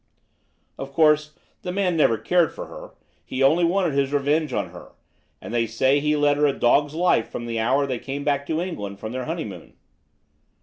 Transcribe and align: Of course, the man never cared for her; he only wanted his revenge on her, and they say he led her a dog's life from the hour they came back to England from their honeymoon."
Of 0.79 0.93
course, 0.93 1.35
the 1.61 1.71
man 1.71 1.95
never 1.95 2.17
cared 2.17 2.51
for 2.51 2.65
her; 2.65 2.93
he 3.23 3.43
only 3.43 3.63
wanted 3.63 3.93
his 3.93 4.11
revenge 4.11 4.51
on 4.51 4.69
her, 4.71 4.93
and 5.39 5.53
they 5.53 5.67
say 5.67 5.99
he 5.99 6.15
led 6.15 6.37
her 6.37 6.47
a 6.47 6.53
dog's 6.57 6.95
life 6.95 7.29
from 7.29 7.45
the 7.45 7.59
hour 7.59 7.85
they 7.85 7.99
came 7.99 8.23
back 8.23 8.47
to 8.47 8.61
England 8.61 8.99
from 8.99 9.11
their 9.11 9.25
honeymoon." 9.25 9.75